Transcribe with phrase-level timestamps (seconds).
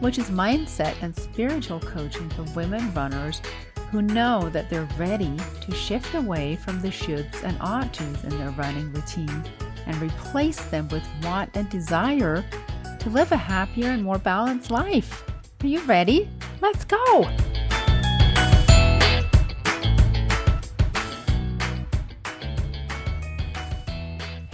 [0.00, 3.40] which is mindset and spiritual coaching for women runners
[3.90, 8.30] who know that they're ready to shift away from the shoulds and ought tos in
[8.38, 9.44] their running routine
[9.86, 12.44] and replace them with want and desire
[12.98, 15.24] to live a happier and more balanced life.
[15.62, 16.28] Are you ready?
[16.60, 17.28] Let's go!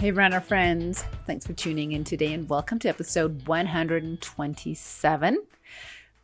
[0.01, 1.03] Hey, runner friends.
[1.27, 5.37] Thanks for tuning in today and welcome to episode 127.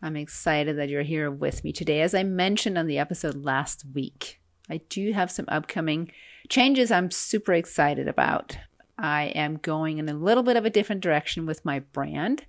[0.02, 2.02] I'm excited that you're here with me today.
[2.02, 6.11] As I mentioned on the episode last week, I do have some upcoming
[6.50, 8.58] changes I'm super excited about.
[8.97, 12.45] I am going in a little bit of a different direction with my brand.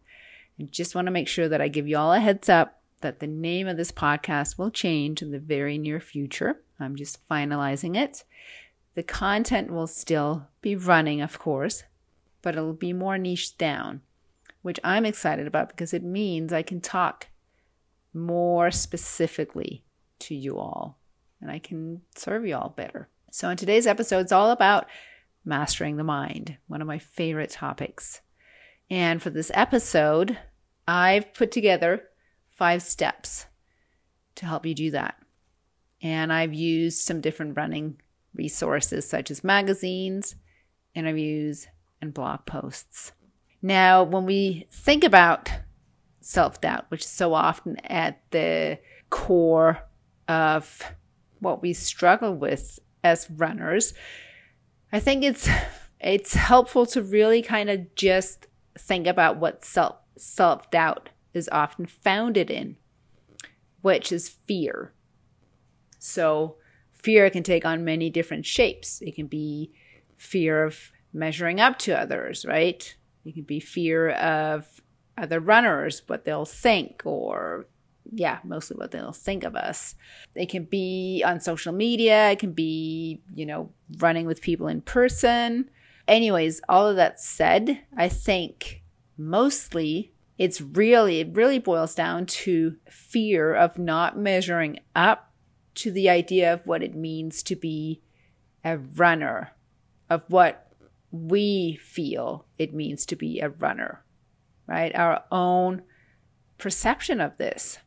[0.59, 3.21] I just want to make sure that I give you all a heads up that
[3.21, 6.63] the name of this podcast will change in the very near future.
[6.81, 8.25] I'm just finalizing it.
[8.99, 11.85] The content will still be running, of course,
[12.43, 14.01] but it'll be more niche down,
[14.63, 17.29] which I'm excited about because it means I can talk
[18.13, 19.85] more specifically
[20.19, 20.99] to you all
[21.41, 23.09] and I can serve you all better.
[23.31, 24.89] So, in today's episode, it's all about
[25.45, 28.21] mastering the mind, one of my favorite topics.
[28.91, 30.37] And for this episode,
[30.89, 32.03] I've put together
[32.51, 33.47] five steps
[34.35, 35.23] to help you do that.
[36.03, 38.01] And I've used some different running
[38.35, 40.37] resources such as magazines,
[40.95, 41.67] interviews,
[42.01, 43.13] and blog posts.
[43.63, 45.51] Now, when we think about
[46.21, 48.79] self doubt, which is so often at the
[49.11, 49.81] core
[50.29, 50.83] of
[51.41, 53.95] what we struggle with as runners,
[54.93, 55.49] I think it's
[56.01, 58.47] it's helpful to really kind of just
[58.79, 62.77] think about what self self doubt is often founded in,
[63.83, 64.93] which is fear.
[65.99, 66.57] So
[67.03, 69.01] fear can take on many different shapes.
[69.03, 69.73] It can be
[70.17, 72.97] fear of measuring up to others, right?
[73.25, 74.67] It can be fear of
[75.17, 77.67] other runners, what they'll think, or
[78.11, 79.95] yeah, mostly what they'll think of us.
[80.35, 84.81] It can be on social media, it can be, you know, running with people in
[84.81, 85.71] person.
[86.07, 88.83] Anyways, all of that said, I think
[89.19, 95.28] mostly it's really, it really boils down to fear of not measuring up
[95.79, 98.01] to the idea of what it means to be
[98.65, 99.53] a runner,
[100.11, 100.73] of what
[101.11, 104.05] we feel it means to be a runner,
[104.67, 104.95] right?
[104.95, 105.83] Our own
[106.59, 107.79] perception of this.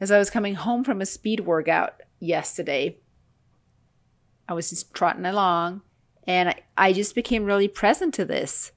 [0.00, 2.98] As I was coming home from a speed workout yesterday,
[4.48, 5.82] I was just trotting along
[6.26, 8.72] and I, just became really present to this.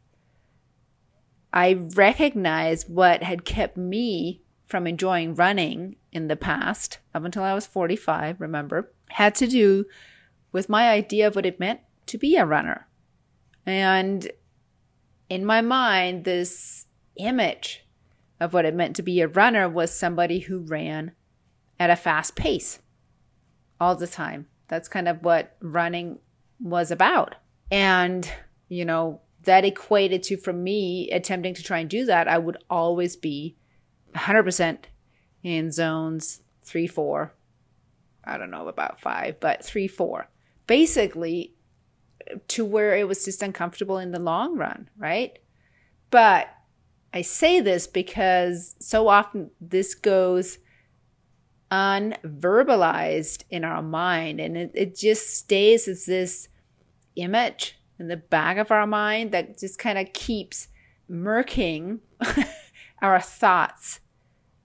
[1.53, 7.53] I recognized what had kept me from enjoying running in the past, up until I
[7.53, 9.85] was 45, remember, had to do
[10.51, 12.87] with my idea of what it meant to be a runner.
[13.65, 14.29] And
[15.29, 16.85] in my mind, this
[17.17, 17.85] image
[18.39, 21.11] of what it meant to be a runner was somebody who ran
[21.79, 22.79] at a fast pace
[23.79, 24.47] all the time.
[24.67, 26.19] That's kind of what running
[26.59, 27.35] was about.
[27.71, 28.29] And,
[28.67, 32.57] you know, that equated to, for me, attempting to try and do that, I would
[32.69, 33.57] always be
[34.15, 34.77] 100%
[35.43, 37.33] in zones three, four.
[38.23, 40.27] I don't know about five, but three, four.
[40.65, 41.53] Basically,
[42.47, 45.37] to where it was just uncomfortable in the long run, right?
[46.09, 46.47] But
[47.13, 50.57] I say this because so often this goes
[51.71, 56.47] unverbalized in our mind and it, it just stays as this
[57.15, 60.67] image in the back of our mind that just kind of keeps
[61.09, 61.99] murking
[63.01, 63.99] our thoughts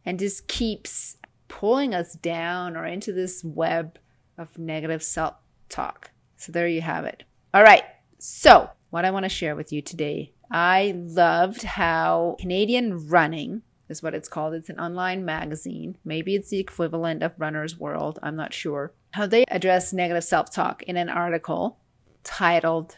[0.05, 1.17] and just keeps
[1.49, 3.99] pulling us down or into this web
[4.39, 5.35] of negative self
[5.69, 6.11] talk.
[6.37, 7.25] So there you have it.
[7.53, 7.85] All right.
[8.19, 14.03] So, what I want to share with you today, I loved how Canadian Running is
[14.03, 14.55] what it's called.
[14.55, 15.97] It's an online magazine.
[16.05, 18.19] Maybe it's the equivalent of Runner's World.
[18.23, 18.93] I'm not sure.
[19.13, 21.79] How they address negative self talk in an article
[22.23, 22.97] titled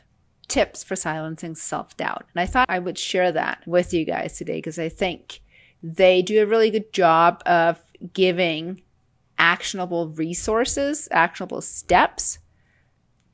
[0.49, 2.27] Tips for Silencing Self Doubt.
[2.35, 5.41] And I thought I would share that with you guys today because I think
[5.83, 7.83] they do a really good job of
[8.13, 8.83] giving
[9.39, 12.39] actionable resources, actionable steps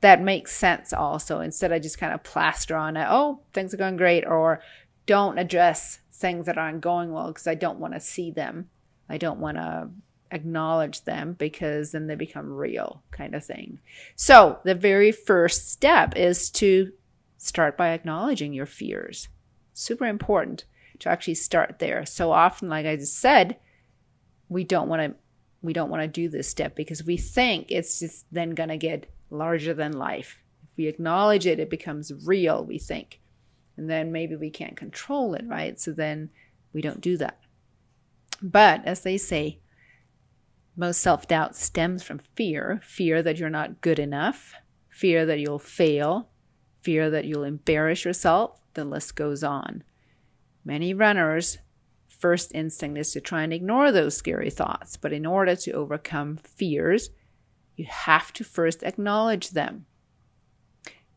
[0.01, 3.77] that make sense also instead of just kind of plaster on it, oh, things are
[3.77, 4.61] going great, or
[5.05, 8.69] don't address things that aren't going well because I don't want to see them.
[9.09, 9.89] I don't want to
[10.31, 13.79] acknowledge them because then they become real, kind of thing.
[14.15, 16.91] So, the very first step is to
[17.37, 19.27] start by acknowledging your fears.
[19.73, 20.65] Super important
[20.99, 22.05] to actually start there.
[22.05, 23.57] So often, like I just said,
[24.49, 25.15] we don't want to
[25.61, 28.77] we don't want to do this step because we think it's just then going to
[28.77, 30.37] get larger than life.
[30.63, 33.19] If we acknowledge it, it becomes real, we think.
[33.75, 35.79] And then maybe we can't control it, right?
[35.79, 36.29] So then
[36.73, 37.39] we don't do that.
[38.41, 39.59] But as they say,
[40.75, 44.53] most self doubt stems from fear fear that you're not good enough,
[44.89, 46.29] fear that you'll fail,
[46.81, 48.59] fear that you'll embarrass yourself.
[48.75, 49.83] The list goes on.
[50.69, 51.57] Many runners
[52.07, 54.97] first instinct is to try and ignore those scary thoughts.
[54.97, 57.09] But in order to overcome fears,
[57.75, 59.87] you have to first acknowledge them.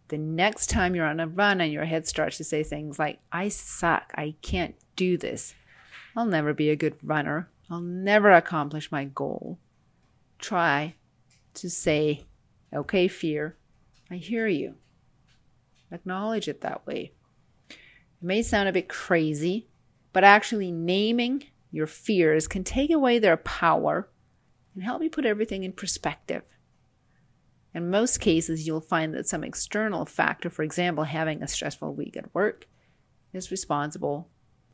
[0.09, 3.19] The next time you're on a run and your head starts to say things like,
[3.31, 5.55] I suck, I can't do this,
[6.17, 9.59] I'll never be a good runner, I'll never accomplish my goal,
[10.39, 10.95] try
[11.55, 12.25] to say,
[12.73, 13.59] Okay, fear,
[14.11, 14.77] I hear you.
[15.91, 17.13] Acknowledge it that way.
[18.23, 19.67] It may sound a bit crazy,
[20.13, 21.43] but actually naming
[21.73, 24.09] your fears can take away their power
[24.77, 26.43] and help you put everything in perspective.
[27.75, 32.17] In most cases, you'll find that some external factor, for example, having a stressful week
[32.17, 32.69] at work,
[33.33, 34.29] is responsible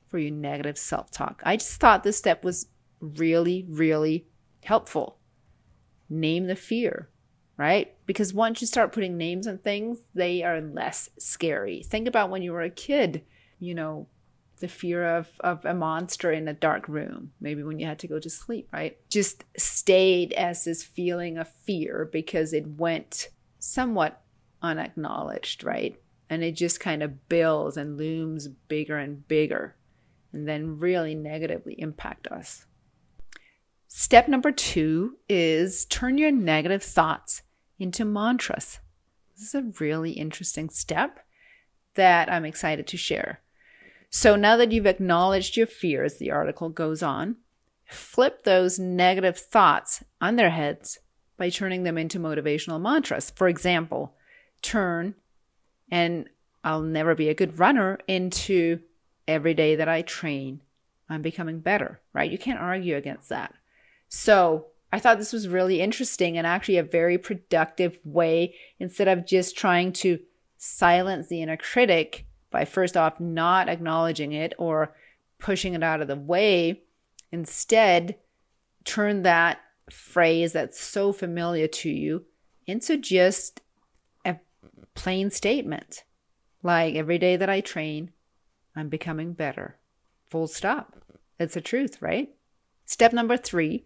[0.08, 1.40] for your negative self talk.
[1.42, 2.68] I just thought this step was
[3.00, 4.26] really, really
[4.62, 5.20] helpful.
[6.10, 7.08] Name the fear,
[7.56, 7.94] right?
[8.04, 11.82] Because once you start putting names on things, they are less scary.
[11.82, 13.24] Think about when you were a kid,
[13.58, 14.06] you know,
[14.60, 18.08] the fear of, of a monster in a dark room, maybe when you had to
[18.08, 18.98] go to sleep, right?
[19.08, 23.28] Just stayed as this feeling of fear because it went
[23.58, 24.20] somewhat
[24.62, 26.00] unacknowledged, right?
[26.28, 29.76] And it just kind of builds and looms bigger and bigger
[30.32, 32.66] and then really negatively impact us.
[33.86, 37.42] Step number two is turn your negative thoughts
[37.78, 38.80] into mantras.
[39.34, 41.20] This is a really interesting step
[41.94, 43.40] that I'm excited to share.
[44.10, 47.36] So now that you've acknowledged your fears, the article goes on,
[47.86, 50.98] flip those negative thoughts on their heads
[51.36, 53.30] by turning them into motivational mantras.
[53.30, 54.14] For example,
[54.62, 55.14] turn
[55.90, 56.28] and
[56.64, 58.80] I'll never be a good runner into
[59.26, 60.60] every day that I train,
[61.08, 62.30] I'm becoming better, right?
[62.30, 63.54] You can't argue against that.
[64.08, 69.26] So I thought this was really interesting and actually a very productive way instead of
[69.26, 70.18] just trying to
[70.56, 74.94] silence the inner critic by first off not acknowledging it or
[75.38, 76.82] pushing it out of the way.
[77.30, 78.16] Instead,
[78.84, 79.60] turn that
[79.90, 82.24] phrase that's so familiar to you
[82.66, 83.60] into just
[84.24, 84.36] a
[84.94, 86.04] plain statement
[86.62, 88.10] like every day that I train,
[88.74, 89.76] I'm becoming better.
[90.26, 90.96] Full stop.
[91.38, 92.30] It's a truth, right?
[92.84, 93.84] Step number three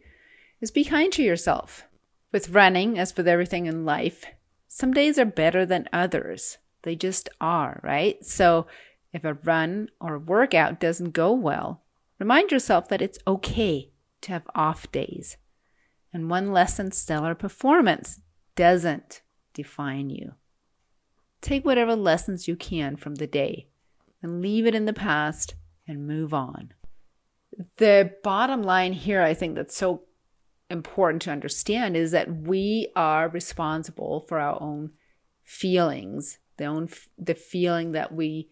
[0.60, 1.84] is be kind to yourself.
[2.32, 4.24] With running, as with everything in life,
[4.68, 6.56] some days are better than others.
[6.82, 8.24] They just are, right?
[8.24, 8.66] So
[9.12, 11.82] if a run or a workout doesn't go well,
[12.18, 13.90] remind yourself that it's okay
[14.22, 15.36] to have off days.
[16.12, 18.20] And one less than stellar performance
[18.54, 19.22] doesn't
[19.54, 20.34] define you.
[21.40, 23.68] Take whatever lessons you can from the day
[24.22, 25.54] and leave it in the past
[25.86, 26.72] and move on.
[27.76, 30.02] The bottom line here, I think that's so
[30.70, 34.92] important to understand, is that we are responsible for our own
[35.42, 38.48] feelings the own the feeling that we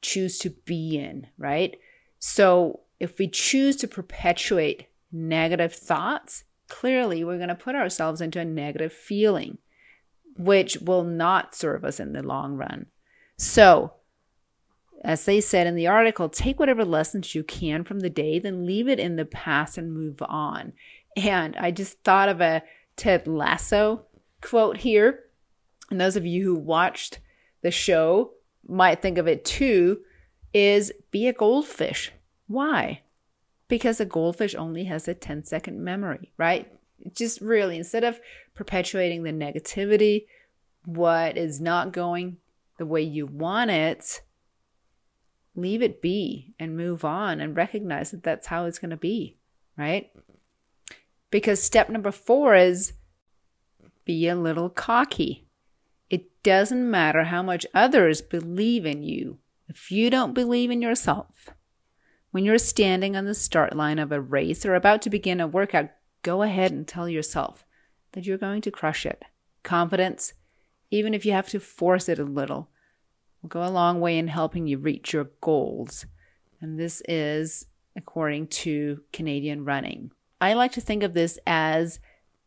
[0.00, 1.76] choose to be in, right?
[2.18, 8.40] So if we choose to perpetuate negative thoughts, clearly we're going to put ourselves into
[8.40, 9.58] a negative feeling,
[10.36, 12.86] which will not serve us in the long run.
[13.36, 13.94] So,
[15.04, 18.66] as they said in the article, take whatever lessons you can from the day, then
[18.66, 20.72] leave it in the past and move on.
[21.16, 22.62] And I just thought of a
[22.96, 24.06] Ted Lasso
[24.40, 25.24] quote here.
[25.90, 27.18] And those of you who watched
[27.62, 28.32] the show
[28.66, 30.00] might think of it too
[30.52, 32.12] is be a goldfish.
[32.46, 33.02] Why?
[33.68, 36.70] Because a goldfish only has a 10 second memory, right?
[37.14, 38.20] Just really, instead of
[38.54, 40.26] perpetuating the negativity,
[40.84, 42.36] what is not going
[42.78, 44.20] the way you want it,
[45.54, 49.36] leave it be and move on and recognize that that's how it's going to be,
[49.76, 50.10] right?
[51.30, 52.92] Because step number four is
[54.04, 55.46] be a little cocky.
[56.42, 61.50] Doesn't matter how much others believe in you if you don't believe in yourself.
[62.32, 65.46] When you're standing on the start line of a race or about to begin a
[65.46, 65.90] workout,
[66.22, 67.64] go ahead and tell yourself
[68.12, 69.22] that you're going to crush it.
[69.62, 70.32] Confidence,
[70.90, 72.70] even if you have to force it a little,
[73.40, 76.06] will go a long way in helping you reach your goals.
[76.60, 80.10] And this is according to Canadian Running.
[80.40, 82.00] I like to think of this as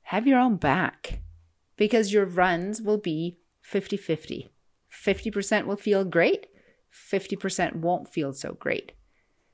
[0.03, 1.21] have your own back
[1.77, 4.49] because your runs will be 50 50.
[4.91, 6.47] 50% will feel great,
[6.93, 8.91] 50% won't feel so great.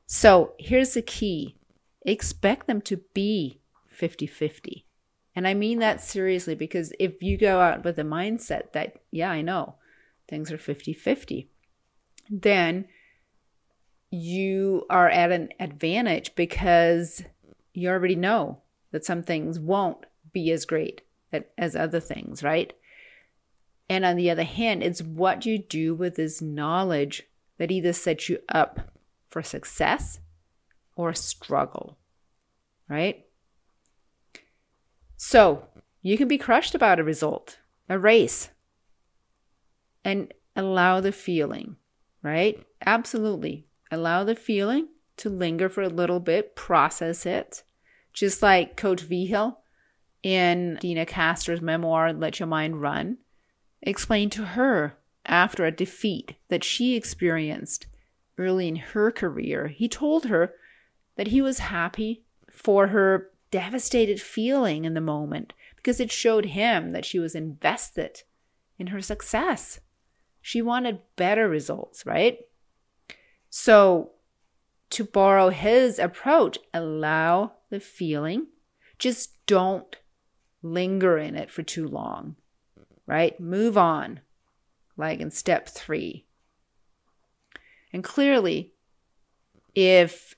[0.05, 1.55] So here's the key
[2.03, 4.85] expect them to be 50 50.
[5.33, 9.31] And I mean that seriously because if you go out with the mindset that, yeah,
[9.31, 9.75] I know
[10.27, 11.49] things are 50 50,
[12.29, 12.87] then
[14.09, 17.23] you are at an advantage because
[17.73, 21.01] you already know that some things won't be as great
[21.57, 22.73] as other things, right?
[23.91, 27.23] And on the other hand, it's what you do with this knowledge
[27.57, 28.93] that either sets you up
[29.27, 30.21] for success
[30.95, 31.97] or struggle,
[32.87, 33.25] right?
[35.17, 35.65] So
[36.01, 38.51] you can be crushed about a result, a race,
[40.05, 41.75] and allow the feeling,
[42.23, 42.65] right?
[42.85, 43.67] Absolutely.
[43.91, 47.63] Allow the feeling to linger for a little bit, process it.
[48.13, 49.59] Just like Coach Vigil
[50.23, 53.17] in Deena Kastor's memoir, Let Your Mind Run,
[53.81, 57.87] explained to her after a defeat that she experienced
[58.37, 59.67] early in her career.
[59.67, 60.53] He told her
[61.15, 66.91] that he was happy for her devastated feeling in the moment because it showed him
[66.91, 68.23] that she was invested
[68.77, 69.79] in her success.
[70.41, 72.39] She wanted better results, right?
[73.49, 74.11] So,
[74.91, 78.47] to borrow his approach, allow the feeling,
[78.97, 79.95] just don't
[80.61, 82.35] linger in it for too long,
[83.07, 83.39] right?
[83.39, 84.19] Move on,
[84.97, 86.25] like in step three.
[87.93, 88.73] And clearly,
[89.75, 90.35] if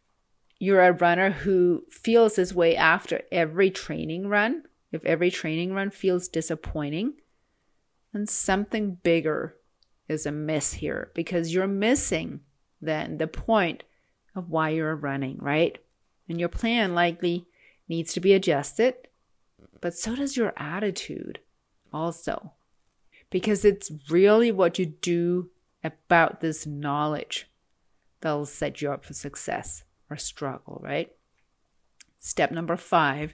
[0.60, 5.90] you're a runner who feels this way after every training run, if every training run
[5.90, 7.14] feels disappointing,
[8.12, 9.56] then something bigger
[10.08, 12.42] is amiss here because you're missing
[12.84, 13.84] then the point
[14.36, 15.78] of why you're running, right?
[16.28, 17.46] And your plan likely
[17.88, 18.96] needs to be adjusted,
[19.82, 21.40] but so does your attitude
[21.94, 22.54] also.
[23.30, 25.50] Because it's really what you do
[25.84, 27.50] about this knowledge
[28.22, 31.12] that'll set you up for success or struggle, right?
[32.20, 33.34] Step number five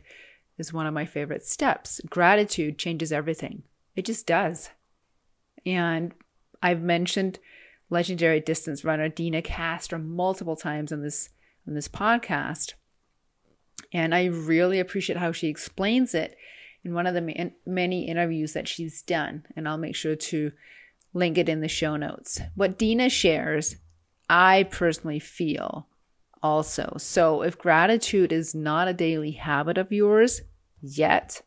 [0.57, 2.01] is one of my favorite steps.
[2.09, 3.63] Gratitude changes everything.
[3.95, 4.69] It just does.
[5.65, 6.13] And
[6.61, 7.39] I've mentioned
[7.89, 11.29] legendary distance runner Deena Kastor multiple times on this
[11.67, 12.73] on this podcast.
[13.93, 16.35] And I really appreciate how she explains it
[16.83, 19.45] in one of the many interviews that she's done.
[19.55, 20.51] And I'll make sure to
[21.13, 22.39] link it in the show notes.
[22.55, 23.75] What Deena shares,
[24.29, 25.88] I personally feel
[26.41, 26.95] also.
[26.98, 30.41] So if gratitude is not a daily habit of yours
[30.81, 31.41] yet,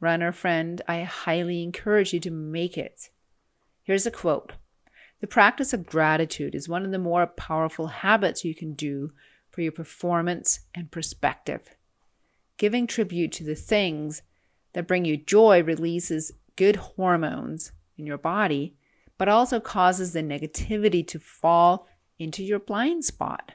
[0.00, 3.10] runner friend, I highly encourage you to make it.
[3.82, 4.52] Here's a quote
[5.20, 9.12] The practice of gratitude is one of the more powerful habits you can do
[9.50, 11.62] for your performance and perspective.
[12.58, 14.22] Giving tribute to the things
[14.72, 18.74] that bring you joy releases good hormones in your body,
[19.16, 21.86] but also causes the negativity to fall
[22.18, 23.52] into your blind spot.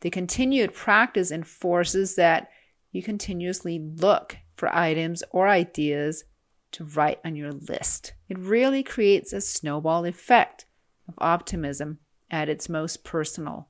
[0.00, 2.50] The continued practice enforces that
[2.92, 6.24] you continuously look for items or ideas
[6.72, 8.12] to write on your list.
[8.28, 10.66] It really creates a snowball effect
[11.08, 11.98] of optimism
[12.30, 13.68] at its most personal.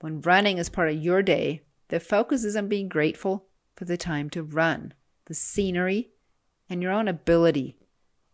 [0.00, 3.96] When running is part of your day, the focus is on being grateful for the
[3.96, 4.94] time to run,
[5.26, 6.10] the scenery,
[6.68, 7.76] and your own ability,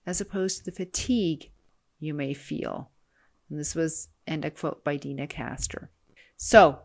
[0.07, 1.51] as opposed to the fatigue
[2.01, 2.91] you may feel.
[3.51, 5.89] And this was end a quote by Deena Kastor.
[6.37, 6.81] So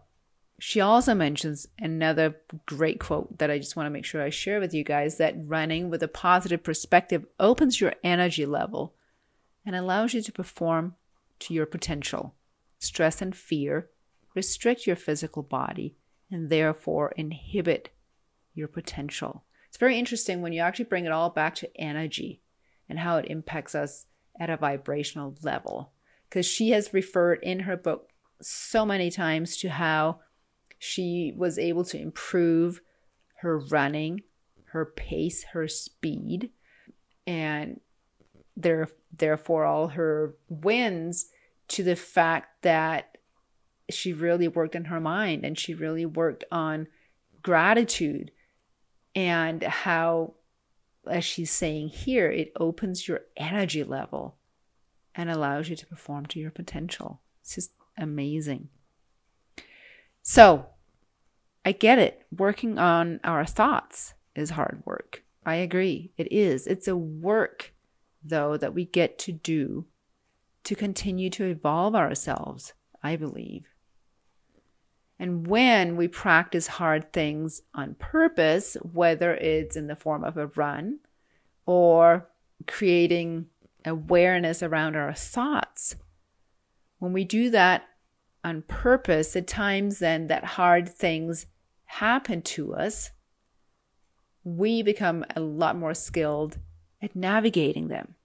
[0.59, 4.59] she also mentions another great quote that I just want to make sure I share
[4.59, 8.95] with you guys that running with a positive perspective opens your energy level
[9.65, 10.95] and allows you to perform
[11.39, 12.33] to your potential.
[12.79, 13.89] Stress and fear
[14.35, 15.95] restrict your physical body
[16.31, 17.89] and therefore inhibit
[18.53, 19.43] your potential.
[19.67, 22.41] It's very interesting when you actually bring it all back to energy
[22.87, 24.05] and how it impacts us
[24.39, 25.91] at a vibrational level.
[26.29, 28.09] Because she has referred in her book
[28.41, 30.19] so many times to how
[30.77, 32.81] she was able to improve
[33.41, 34.21] her running,
[34.65, 36.49] her pace, her speed,
[37.25, 37.79] and
[38.57, 41.29] there, therefore all her wins
[41.69, 43.17] to the fact that
[43.89, 46.87] she really worked on her mind and she really worked on
[47.41, 48.31] gratitude
[49.15, 50.33] and how
[51.09, 54.37] as she's saying here it opens your energy level
[55.15, 58.69] and allows you to perform to your potential it's just amazing
[60.23, 60.67] so
[61.65, 62.25] I get it.
[62.35, 65.23] Working on our thoughts is hard work.
[65.45, 66.11] I agree.
[66.17, 66.67] It is.
[66.67, 67.73] It's a work,
[68.23, 69.85] though, that we get to do
[70.63, 73.67] to continue to evolve ourselves, I believe.
[75.23, 80.47] And when we practice hard things on purpose, whether it's in the form of a
[80.47, 80.99] run
[81.65, 82.27] or
[82.67, 83.45] creating
[83.85, 85.95] awareness around our thoughts,
[86.99, 87.85] when we do that
[88.43, 91.45] on purpose, at times then that hard things
[91.85, 93.11] happen to us,
[94.43, 96.57] we become a lot more skilled
[97.01, 98.15] at navigating them.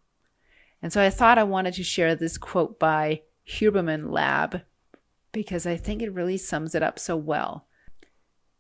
[0.83, 4.62] And so I thought I wanted to share this quote by Huberman Lab
[5.33, 7.67] because I think it really sums it up so well.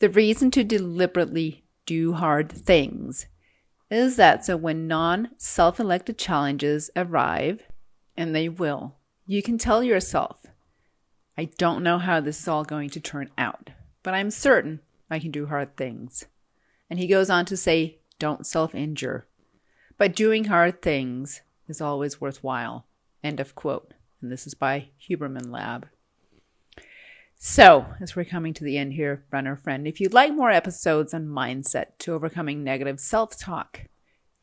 [0.00, 3.26] The reason to deliberately do hard things
[3.90, 7.62] is that so when non self elected challenges arrive,
[8.16, 8.96] and they will,
[9.26, 10.46] you can tell yourself,
[11.36, 13.70] I don't know how this is all going to turn out,
[14.02, 16.26] but I'm certain I can do hard things.
[16.90, 19.26] And he goes on to say, don't self injure.
[19.96, 22.86] But doing hard things is always worthwhile.
[23.22, 23.94] End of quote.
[24.20, 25.88] And this is by Huberman Lab.
[27.40, 31.14] So, as we're coming to the end here, runner friend, if you'd like more episodes
[31.14, 33.82] on mindset to overcoming negative self talk,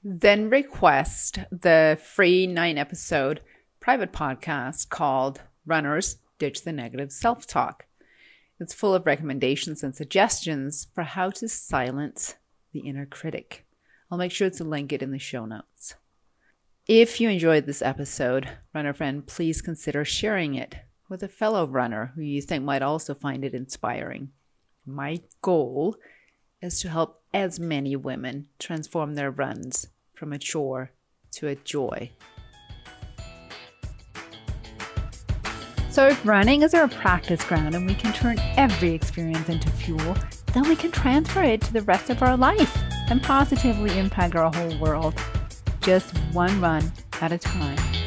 [0.01, 3.41] then request the free nine episode
[3.81, 7.85] private podcast called Runners Ditch the Negative Self Talk.
[8.61, 12.35] It's full of recommendations and suggestions for how to silence
[12.71, 13.65] the inner critic.
[14.09, 15.95] I'll make sure to link it in the show notes.
[16.87, 20.75] If you enjoyed this episode, runner friend, please consider sharing it
[21.09, 24.29] with a fellow runner who you think might also find it inspiring.
[24.85, 25.97] My goal
[26.61, 30.91] is to help as many women transform their runs from a chore
[31.31, 32.11] to a joy.
[35.89, 40.17] So, if running is our practice ground and we can turn every experience into fuel,
[40.53, 42.77] then we can transfer it to the rest of our life
[43.09, 45.13] and positively impact our whole world,
[45.81, 48.04] just one run at a time.